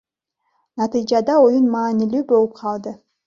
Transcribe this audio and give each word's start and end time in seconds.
Натыйжада 0.81 1.35
оюн 1.49 1.69
маанилүү 1.75 2.25
болуп 2.35 2.57
калды. 2.63 2.97